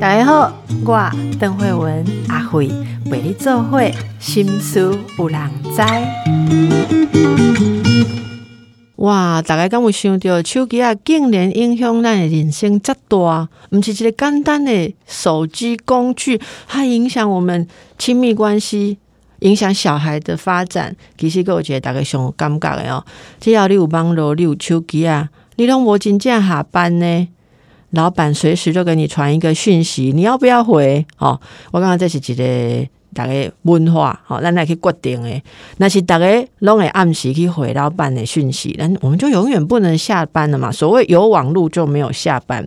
[0.00, 0.52] 大家好，
[0.84, 2.68] 我邓慧文阿慧
[3.06, 5.40] 为你做会心思有人
[5.74, 5.82] 知。
[8.96, 9.42] 哇！
[9.42, 13.48] 大家敢有想到手机啊，竟然影响咱的人生这大？
[13.70, 17.66] 毋是一个简单的手机工具，它影响我们
[17.98, 18.98] 亲密关系，
[19.40, 20.94] 影响小孩的发展。
[21.18, 23.04] 其实个我觉得大家上感觉的哦，
[23.40, 27.28] 只要你有网络，你有手机啊，你拢无真正下班呢。
[27.90, 31.06] 老板随时就给你传一个讯息，你要不要回？
[31.18, 31.40] 哦，
[31.72, 32.88] 我刚刚这是一个。
[33.14, 35.42] 大家文化，好，咱来去决定诶。
[35.76, 40.72] 那是大家拢会按时去回老板的讯息，那我们就永远不能下班了嘛。
[40.72, 42.66] 所谓有网路就没有下班。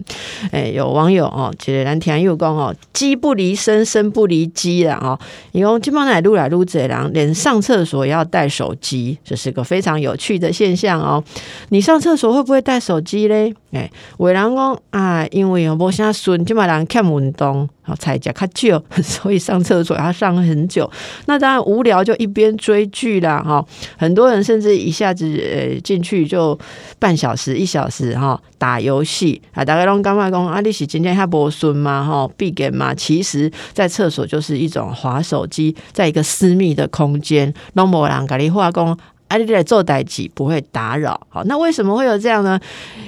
[0.51, 5.19] 诶，有网友哦，其实咱听又讲哦，机不离身，身不离机啦哦。
[5.51, 11.23] 因为基本上来撸来撸这人，连上厕所也要带手机，这是个非常有趣的现象哦。
[11.69, 13.53] 你上厕所会不会带手机嘞？
[13.71, 17.67] 诶，有人讲啊，因为无啥顺，就嘛人欠运动。
[17.85, 20.89] 好，才加较久， 所以上厕所要上很久。
[21.27, 23.41] 那当然无聊，就一边追剧啦。
[23.45, 23.63] 哈，
[23.97, 26.57] 很多人甚至一下子呃进去就
[26.97, 29.63] 半小时、一小时哈打游戏啊。
[29.63, 32.03] 大概拢刚刚讲啊，你是今天还播孙吗？
[32.03, 32.93] 哈，闭眼吗？
[32.95, 38.97] 其实，在厕所就是一种滑手机，在一个私密的空间，拢无人跟你话讲。
[39.37, 41.19] 你来做代际不会打扰。
[41.29, 42.59] 好，那为什么会有这样呢？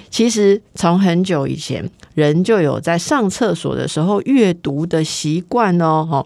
[0.10, 6.08] 其实从很久以前，人就有在上厕所的时候阅读的习惯哦。
[6.10, 6.26] 哈，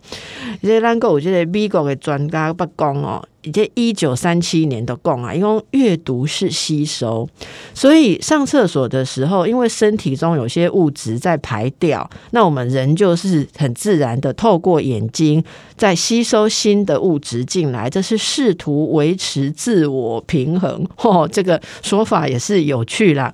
[0.61, 3.23] 这咱个我觉得美国的专家不讲哦。
[3.51, 7.27] 这一九三七年的讲啊，因为阅读是吸收，
[7.73, 15.43] 所以上厕所的时候，因为身体中有些物质在排掉，那我们人就是很自然的透过眼睛
[15.75, 20.85] 在吸收新的物质进来，这是试图维持自我平衡。
[20.97, 23.33] 哦，这个说法也是有趣啦。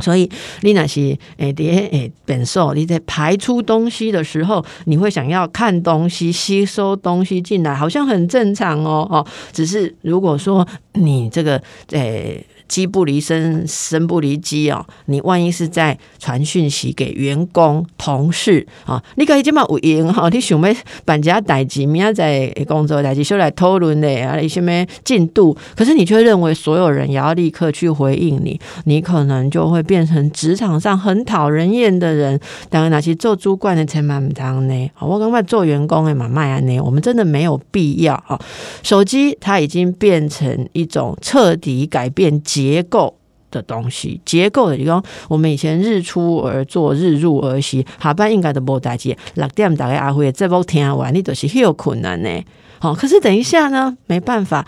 [0.00, 0.30] 所以，
[0.62, 12.44] 你那是诶，啲诶，本受你在排出东西的时候，你会想要看东西、吸收东西进来，好像很正常哦，哦，只是如果说你这个诶。
[12.68, 14.86] 机不离身，身不离机哦。
[15.06, 20.28] 你万一是在传讯息给员工、同事啊，你可以这么有用哈。
[20.28, 20.74] 你想要
[21.04, 25.56] 办家代志，明仔在工作代志，就来讨论的啊，一些咩进度？
[25.74, 32.38] 可是你却认为所有人也要立刻去回应你，你可能就会变成职场上很讨人厌的人。
[32.68, 34.90] 当然，那些做主管的才蛮唔当呢。
[35.00, 38.38] 我刚刚做员工的嘛，卖安呢，我们真的没有必要啊。
[38.82, 42.28] 手机它已经变成一种彻底改变。
[42.58, 43.14] 结构
[43.52, 49.16] 的东西，结构的地方，我们以前日出而作，日入而息，下班应该都无代志。
[49.34, 52.28] 六点大概阿辉这波听完，你都是很有困难呢。
[52.80, 54.66] 好，可是等一下呢，没办法，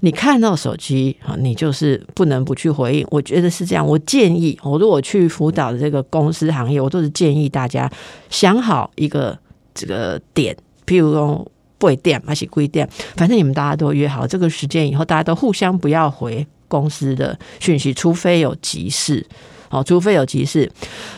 [0.00, 3.06] 你看到手机啊，你就是不能不去回应。
[3.10, 3.86] 我觉得是这样。
[3.86, 7.90] 我建议，我如果去辅导的这个公司行业，我都是建议大家
[8.28, 9.38] 想好一个
[9.72, 10.54] 这个点，
[10.86, 16.46] 譬如说八点还是几点，反正你们大家都约好这个时间以后，大家都互相不要回。
[16.72, 19.26] 公司的讯息，除非有急事，
[19.68, 20.72] 好，除非有急事。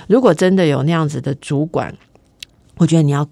[0.09, 1.95] 如果真的有那样子的主管，
[2.79, 3.25] 我觉得你要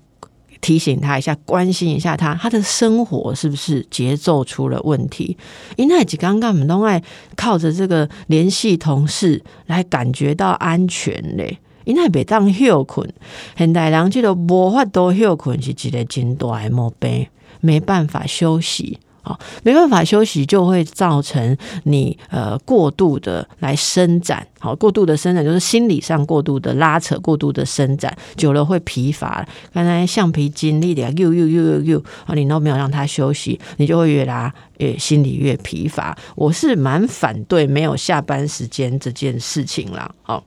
[0.61, 5.37] 提醒他一下，关心一下他，他的生活是不是节奏出了问题？
[5.77, 7.03] 因为几刚刚我们都爱
[7.35, 11.59] 靠着这个联系同事来感觉到安全嘞。
[11.85, 13.13] 因为每当休困，
[13.59, 17.27] 现代人这个无法多休困是一个真大的毛病，
[17.61, 19.01] 没办法休息。
[19.23, 29.47] 好，没办法休息，就会造成你呃过度的来伸展，好，过度的伸展就是心理上过度的拉扯，过度的伸展，久了会疲乏。
[29.73, 36.17] 刚才橡皮筋力的又又又又又啊，你都没有让他休息，你就会越拉越心里越疲乏。
[36.35, 40.45] 我是蛮反对没有下班时间这件事情啦，好。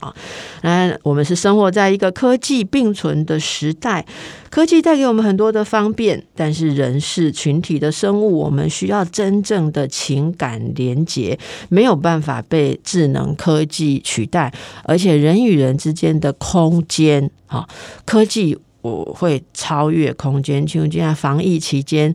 [0.00, 0.14] 啊，
[0.62, 4.04] 那我们是生活在一个科技并存的时代，
[4.50, 11.38] 科技带给我们很多的方便，但是人是群体的生物，我们需要真正的情感连结，
[11.68, 14.52] 没有办法被智能科技取代，
[14.84, 17.68] 而且人与人之间的空间，啊，
[18.04, 18.58] 科技。
[18.82, 22.14] 我会超越空间，像这样防疫期间，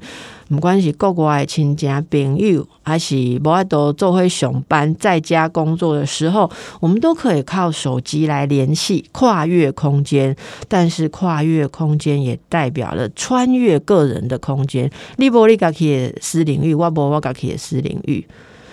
[0.50, 10.36] 不管是国外的亲戚朋友，还是无爱多做会上班在家工作的时候，我们都可以靠手机来联系，跨越空间。
[10.68, 14.90] 但是跨越空间也代表了穿越个人的空间。
[15.18, 18.26] 你无你家己的私领域，我无我家己的私领域。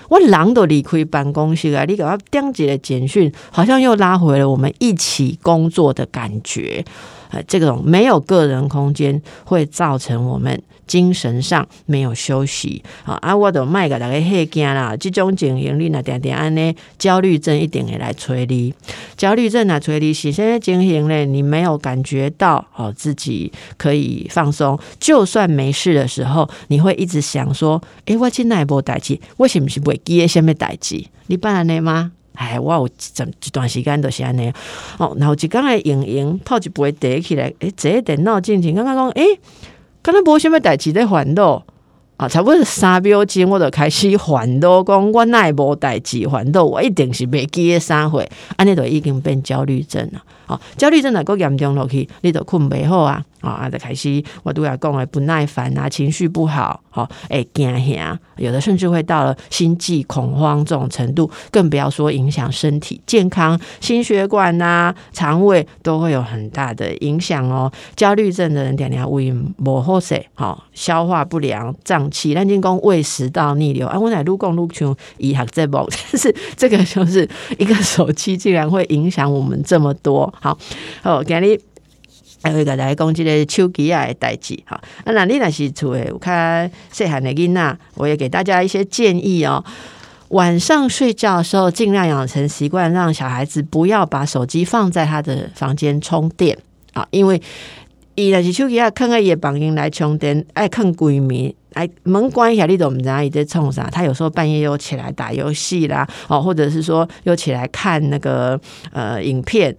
[0.09, 1.87] 我人都离开办公室啊！
[1.87, 6.85] 你给我点几个简讯，好像又拉回了我们一起工作的感觉。
[7.33, 13.15] 呃，这种没有个人空间，会造成我们精神上没有休息啊！
[13.23, 14.95] 啊，我都卖个大家吓惊啦！
[14.95, 18.75] 这种情形你那点点安呢，焦虑症一定会来催你。
[19.17, 24.79] 焦虑症啊，催你是现在情形呢，你没有感觉到哦，自己可以放松。
[25.01, 31.03] 就算没事的时候，你会一直想说：诶，我今奈波代志，我是不是会记什么代志？
[31.29, 32.13] 你办安尼吗？
[32.35, 32.91] 哎，我有一
[33.47, 34.53] 一段时间都是安尼
[34.99, 35.15] 哦。
[35.19, 39.39] 然后一刚来莹莹泡一杯茶起来，诶，坐电脑进前，刚刚讲，诶，
[40.03, 41.63] 刚刚无什么代志在烦恼
[42.17, 50.23] 啊，差不多三秒钟，我就开始烦恼，讲我奈无代志烦恼，我一定是袂记诶三回，安尼就已经变焦虑症了。
[50.47, 53.25] 哦，焦虑症若个严重落去，你就困袂好啊。
[53.43, 67.71] 啊，就开始我都要讲诶，不耐烦啊，情绪不好，好，诶，惊吓，有的甚至会到了心悸、恐慌这种程度，更不要说影响身体健康，心血管呐、肠胃都会有很大的影响哦。
[67.97, 77.29] 焦虑症的人点点胃不好势，好，消化不良、胀气，咱进讲胃食道逆流啊，我乃愈讲愈像医学在报， 但是这个就是
[77.59, 80.57] 一个手机竟然会影响我们这么多，好，
[81.03, 81.59] 好，给你。
[82.43, 89.65] 还会个来讲这个手机啊的代志哈，啊那你那是厝诶，我看细汉的囡仔，我也给大家一些建议哦。
[90.29, 96.57] 晚上睡觉的时候，尽量养成习惯，让小孩子不要把手机放在他的房间充电
[96.95, 97.41] 啊，因为
[98.15, 103.91] 伊那是手机啊，看个夜房间来充电，爱看闺蜜，哎门关一下，你都唔知伊在冲啥。
[103.91, 108.59] 他有时候半夜又起来打游戏啦，哦，或者是说又起来看那个
[108.91, 109.77] 呃影片。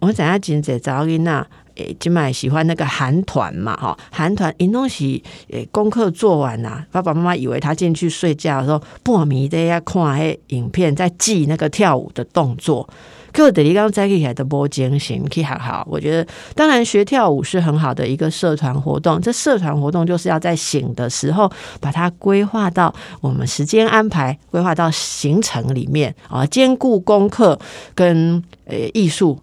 [0.00, 1.46] 我怎样真济早囡仔。
[1.82, 12.88] 诶，今麦喜欢那个韩团嘛，哈，韩团因东喜诶，功课做完啦，爸爸妈妈以为他进去睡觉的时候，破迷的要看迄影片，在记那个跳舞的动作。
[13.32, 15.86] 可是你刚刚在起来的播精神，可以好好。
[15.90, 19.18] 我觉得，当然学跳舞是很好的一个社团活动。
[19.22, 21.50] 这社团活动就是要在醒的时候
[21.80, 27.58] 把它规划到我们时间安排，规划到行程里面啊，兼顾功课
[27.94, 29.40] 跟呃艺术。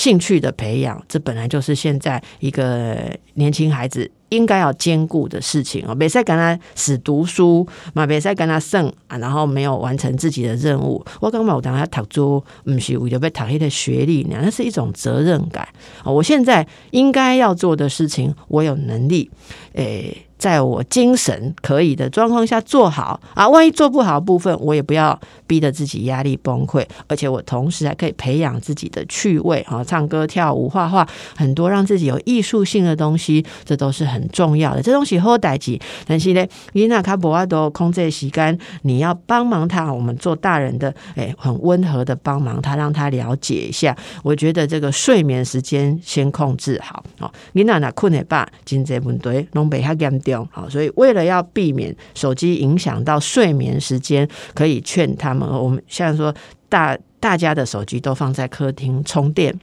[0.00, 2.96] 兴趣的培养，这本来就是现在一个
[3.34, 5.94] 年轻孩子应该要兼顾的事情哦。
[5.94, 11.04] 别再跟他死读书嘛，别再跟他剩啊，然后没有完成自己的任务。
[11.20, 15.68] 我刚刚我等下读书，不是为了被讨黑的学历，那是一种责任感
[16.02, 16.10] 啊。
[16.10, 19.30] 我现在应该要做的事情，我有能力
[19.74, 20.26] 诶。
[20.40, 31.06] 在我精神可以的状况下做好啊，万一做不好的部分，我也不要逼得自己压力崩溃，而且我同时还可以培养自己的趣味啊，唱歌、跳舞、画画，
[31.36, 34.80] 很多让自己有艺术性的东西，这都是很重要的。
[34.80, 43.94] 这东西好代际，但是呢，伊娜卡博阿多空这时间，你要帮忙他，我们做大人的，哎，很温和的帮忙他，让他了解一下。
[44.22, 47.30] 我觉得这个睡眠时间先控制好哦。
[47.52, 50.29] 伊娜娜困的吧，经济问题拢被他减掉。
[50.50, 56.34] 好，所以为了要避免手机影响到睡眠时间，可以劝他们，我们现在说
[56.68, 59.58] 大大家的手机都放在客厅充电。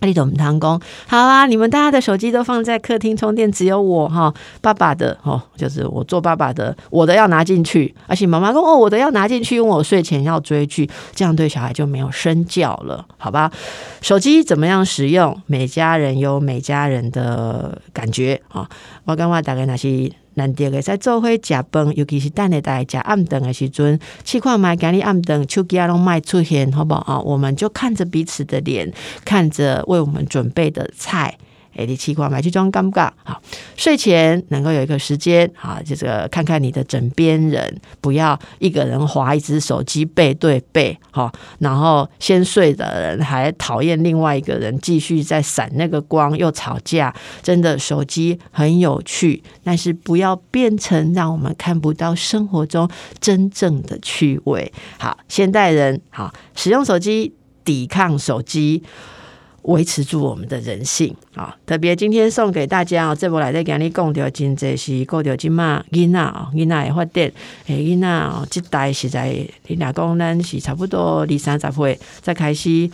[0.00, 0.80] 你懂汤工？
[1.06, 7.94] 好啊，你们大家的手机都放在客厅充电，只有我哈，爸爸的哦，就是我做爸爸的，我的要拿进去。
[8.06, 13.50] 而且妈妈说哦，我的要拿进去，因为我睡前要追剧，这样对小孩就没有身教了，好吧？
[14.00, 15.36] 手机怎么样使用？
[15.46, 18.68] 每家人有每家人的感觉啊。
[19.04, 20.12] 我刚刚大概那些。
[20.38, 27.20] 难得的在做伙食饭，尤其是等下大家食暗顿的时阵，试看买今日暗顿手机啊拢卖出现，好不好啊？
[27.20, 28.90] 我们就看着彼此的脸，
[29.26, 31.36] 看着为我们准备的菜。
[31.76, 33.40] 哎，你奇怪买去装尴尬好，
[33.76, 52.88] 睡前能够有一个时间啊，就这个看看你的枕边人，不要一个人划一只手机背对背哈，然后先睡的人还讨厌另外一个人继续在闪那个光又吵架，真的手机很有趣，但是不要变成让我们看不到生活中
[53.20, 54.72] 真正的趣味。
[54.98, 57.34] 好，现代人好使用手机
[57.64, 58.82] 抵抗手机。
[59.62, 61.54] 维持住我们的人性啊！
[61.66, 67.32] 特别今天送给大家哦，这波来在跟你讲掉真济是过掉今嘛囡仔哦，囡仔会发电，
[67.66, 69.34] 诶囡仔哦，这代实在
[69.66, 72.88] 你俩讲咱是差不多二三十岁再开始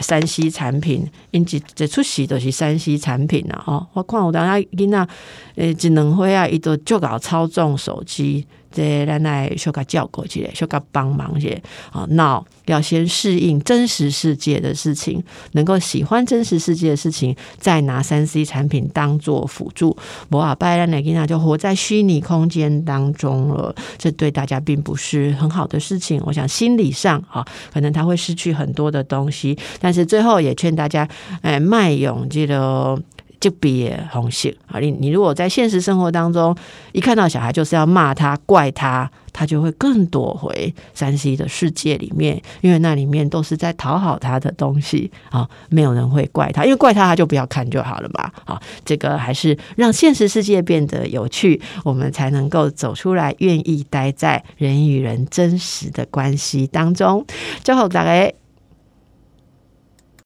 [0.00, 3.84] 山西产品，因一一出世都是山西产品了哦。
[3.92, 5.08] 我看有当下囡仔
[5.56, 8.46] 诶，一两岁啊，伊都就搞操纵手机。
[8.72, 11.60] 这咱来小个教过去，小个帮忙些
[11.92, 12.06] 啊。
[12.10, 15.22] 脑要先适应真实世界的事情，
[15.52, 19.96] 能够喜欢真实世界的事情，再拿三 C 产品当做辅助。
[20.30, 26.22] 我啊，拜兰奶吉娜就活在虚拟空间当中了，这对大家并不是很好的事情。
[26.24, 29.58] 我想心理上啊，可能他会失去很多的东西。
[29.80, 31.08] 但是最后也劝大家，
[31.42, 33.00] 哎，卖勇记得。
[33.40, 34.78] 就别红色啊！
[34.78, 36.54] 你你如果在现实生活当中，
[36.92, 48.30] 一看到小孩就是要骂他、怪他，他就会更躲回山西的世界里面，因为那里面都是在讨好他的东西啊，没有人会怪他，因为怪他他就不要看就好了嘛。
[48.44, 57.24] 啊，这个还是让现实世界变得有趣，我们才能够走出来，愿意待在人与人真实的关系当中。
[57.64, 58.30] 最后，大家